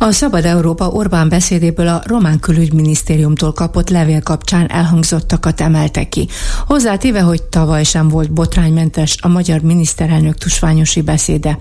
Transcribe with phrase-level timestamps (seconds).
[0.00, 6.28] A Szabad Európa Orbán beszédéből a román külügyminisztériumtól kapott levél kapcsán elhangzottakat emelte ki.
[6.66, 11.58] Hozzátéve, hogy tavaly sem volt botránymentes a magyar miniszterelnök tusványosi beszéde.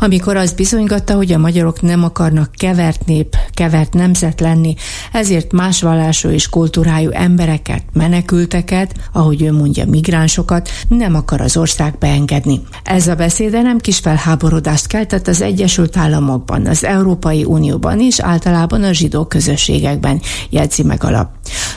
[0.00, 4.74] Amikor az bizonygatta, hogy a magyarok nem akarnak kevert nép, kevert nemzet lenni,
[5.12, 11.98] ezért más vallású és kultúrájú embereket, menekülteket, ahogy ő mondja, migránsokat nem akar az ország
[11.98, 12.60] beengedni.
[12.82, 18.20] Ez a beszéde nem kis felháborodást keltett az Egyesült Államokban, az Európai Unió Unióban is,
[18.20, 21.28] általában a zsidó közösségekben jegyzi meg alap.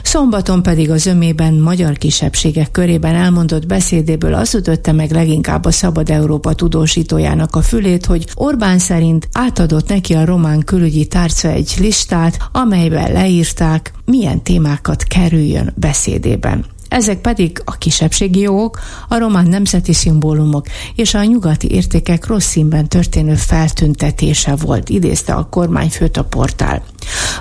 [0.04, 6.10] Szombaton pedig az ömében magyar kisebbségek körében elmondott beszédéből az ütötte meg leginkább a Szabad
[6.10, 12.38] Európa tudósítójának a fülét, hogy Orbán szerint átadott neki a román külügyi tárca egy listát,
[12.52, 16.66] amelyben leírták, milyen témákat kerüljön beszédében.
[16.96, 22.88] Ezek pedig a kisebbségi jogok, a román nemzeti szimbólumok és a nyugati értékek rossz színben
[22.88, 26.84] történő feltüntetése volt, idézte a kormányfőt a portál.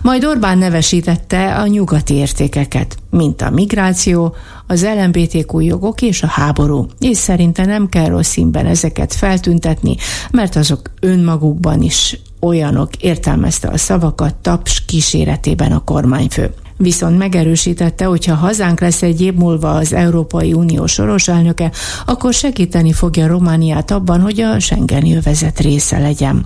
[0.03, 4.35] Majd Orbán nevesítette a nyugati értékeket, mint a migráció,
[4.67, 9.97] az LMBTQ jogok és a háború, és szerinte nem kell rossz színben ezeket feltüntetni,
[10.31, 18.25] mert azok önmagukban is olyanok értelmezte a szavakat taps kíséretében a kormányfő viszont megerősítette, hogy
[18.25, 21.71] ha hazánk lesz egy év múlva az Európai Unió soros elnöke,
[22.07, 26.45] akkor segíteni fogja Romániát abban, hogy a Schengeni övezet része legyen.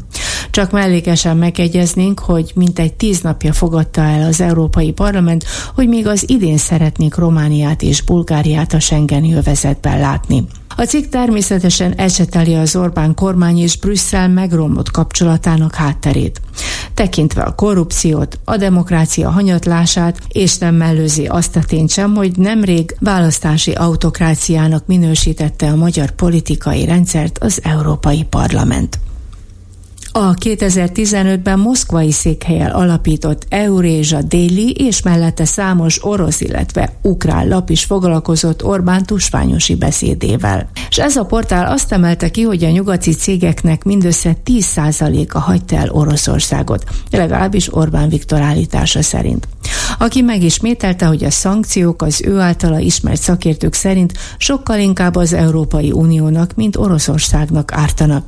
[0.50, 6.24] Csak mellékesen megegyeznénk, hogy mintegy tíz napja fogadta el az Európai Parlament, hogy még az
[6.30, 10.44] idén szeretnék Romániát és Bulgáriát a Schengeni övezetben látni.
[10.78, 16.40] A cikk természetesen eseteli az Orbán kormány és Brüsszel megromlott kapcsolatának hátterét.
[16.94, 22.96] Tekintve a korrupciót, a demokrácia hanyatlását, és nem mellőzi azt a tényt sem, hogy nemrég
[23.00, 28.98] választási autokráciának minősítette a magyar politikai rendszert az Európai Parlament.
[30.20, 37.84] A 2015-ben moszkvai székhelyel alapított Eurézsa déli és mellette számos orosz, illetve ukrán lap is
[37.84, 40.70] foglalkozott Orbán tusványosi beszédével.
[40.90, 45.90] És ez a portál azt emelte ki, hogy a nyugati cégeknek mindössze 10%-a hagyta el
[45.90, 49.48] Oroszországot, legalábbis Orbán Viktor állítása szerint.
[49.98, 55.92] Aki megismételte, hogy a szankciók az ő általa ismert szakértők szerint sokkal inkább az Európai
[55.92, 58.24] Uniónak, mint Oroszországnak ártanak.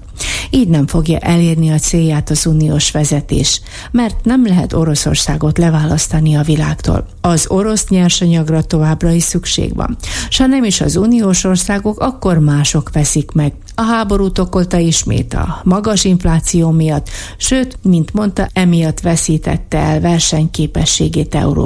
[0.51, 3.61] Így nem fogja elérni a célját az uniós vezetés,
[3.91, 7.07] mert nem lehet Oroszországot leválasztani a világtól.
[7.21, 9.97] Az orosz nyersanyagra továbbra is szükség van.
[10.29, 13.53] S ha nem is az uniós országok, akkor mások veszik meg.
[13.75, 21.35] A háborút okolta ismét a magas infláció miatt, sőt, mint mondta, emiatt veszítette el versenyképességét
[21.35, 21.60] Európa.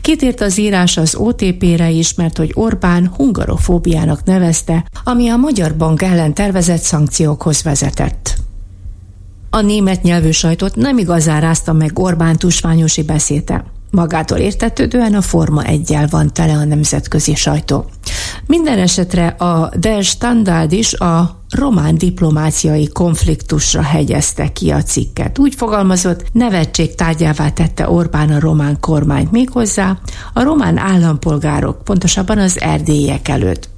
[0.00, 6.02] Kitért az írás az OTP-re is, mert hogy Orbán hungarofóbiának nevezte, ami a Magyar Bank
[6.02, 8.34] ellen tervezett szankciókhoz vezetett.
[9.50, 13.64] A német nyelvű sajtot nem igazán rázta meg Orbán tusványosi beszéde.
[13.94, 17.90] Magától értetődően a Forma egyel van tele a nemzetközi sajtó.
[18.46, 25.38] Minden esetre a Der Standard is a román diplomáciai konfliktusra hegyezte ki a cikket.
[25.38, 29.98] Úgy fogalmazott, nevetség tárgyává tette Orbán a román kormányt méghozzá
[30.32, 33.68] a román állampolgárok, pontosabban az erdélyek előtt.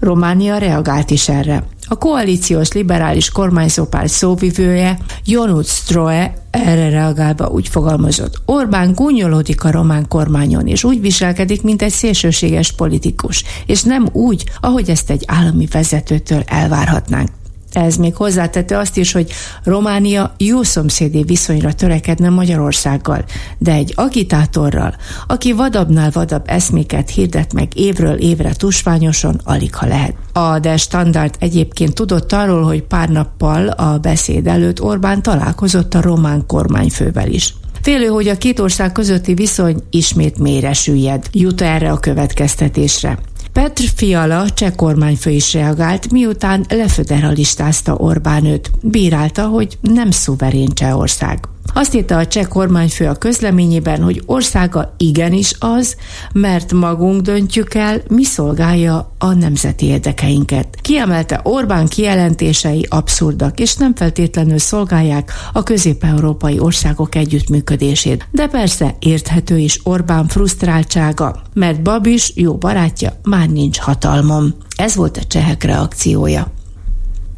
[0.00, 1.64] Románia reagált is erre.
[1.88, 8.42] A koalíciós liberális kormányzópár szóvivője Jonut Stroe erre reagálva úgy fogalmazott.
[8.44, 14.44] Orbán gúnyolódik a román kormányon, és úgy viselkedik, mint egy szélsőséges politikus, és nem úgy,
[14.60, 17.28] ahogy ezt egy állami vezetőtől elvárhatnánk.
[17.72, 19.30] Ez még hozzátette azt is, hogy
[19.64, 23.24] Románia jó szomszédi viszonyra törekedne Magyarországgal,
[23.58, 24.94] de egy agitátorral,
[25.26, 30.14] aki vadabbnál vadabb eszméket hirdet meg évről évre tusványosan, alig ha lehet.
[30.32, 36.00] A De Standard egyébként tudott arról, hogy pár nappal a beszéd előtt Orbán találkozott a
[36.00, 37.54] román kormányfővel is.
[37.82, 41.26] Félő, hogy a két ország közötti viszony ismét mélyre süllyed.
[41.32, 43.18] Jut erre a következtetésre.
[43.52, 48.70] Petr Fiala cseh kormányfő is reagált, miután leföderalistázta Orbán őt.
[48.82, 51.38] Bírálta, hogy nem szuverén Csehország.
[51.74, 55.96] Azt írta a cseh kormányfő a közleményében, hogy országa igenis az,
[56.32, 60.76] mert magunk döntjük el, mi szolgálja a nemzeti érdekeinket.
[60.80, 68.28] Kiemelte Orbán kijelentései abszurdak, és nem feltétlenül szolgálják a közép-európai országok együttműködését.
[68.30, 74.54] De persze érthető is Orbán frusztráltsága, mert Babis, jó barátja, már nincs hatalmon.
[74.76, 76.52] Ez volt a csehek reakciója.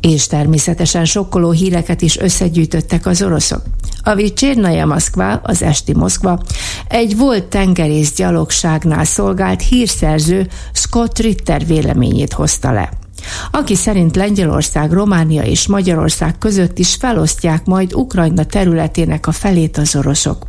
[0.08, 3.62] És természetesen sokkoló híreket is összegyűjtöttek az oroszok.
[4.02, 6.40] A Vicsérnaja Moszkva, az esti Moszkva,
[6.88, 12.90] egy volt tengerész gyalogságnál szolgált hírszerző Scott Ritter véleményét hozta le
[13.50, 19.96] aki szerint Lengyelország, Románia és Magyarország között is felosztják majd Ukrajna területének a felét az
[19.96, 20.46] oroszok.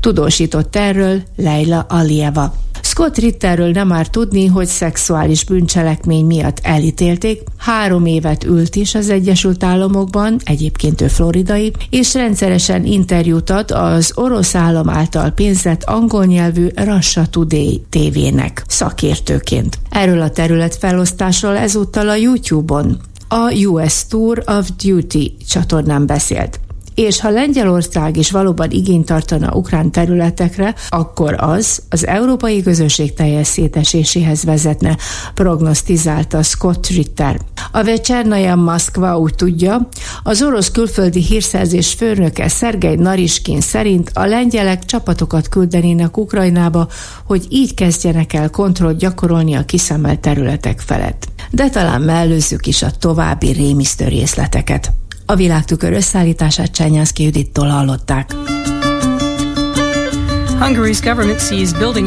[0.00, 2.63] Tudósított erről Leila Alieva.
[2.94, 9.10] Scott Ritterről nem már tudni, hogy szexuális bűncselekmény miatt elítélték, három évet ült is az
[9.10, 16.24] Egyesült Államokban, egyébként ő floridai, és rendszeresen interjút ad az orosz állam által pénzett angol
[16.24, 19.78] nyelvű Russia Today tévének szakértőként.
[19.90, 23.00] Erről a terület felosztásról ezúttal a YouTube-on.
[23.28, 26.60] A US Tour of Duty csatornán beszélt
[26.94, 33.46] és ha Lengyelország is valóban igényt tartana ukrán területekre, akkor az az európai közösség teljes
[33.46, 34.96] széteséséhez vezetne,
[35.34, 37.40] prognosztizálta Scott Ritter.
[37.72, 39.88] A Vecsernaja Moszkva úgy tudja,
[40.22, 46.88] az orosz külföldi hírszerzés főnöke Szergej Nariskin szerint a lengyelek csapatokat küldenének Ukrajnába,
[47.24, 51.26] hogy így kezdjenek el kontrollt gyakorolni a kiszemelt területek felett.
[51.50, 54.92] De talán mellőzzük is a további rémisztő részleteket.
[55.26, 58.34] A világtükör összeállítását Csenyánszki Judittól hallották.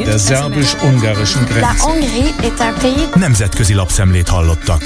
[0.04, 1.68] Der szerbus-ungarischen Grenze.
[3.16, 4.84] Nemzetközi lapszemlét hallottak.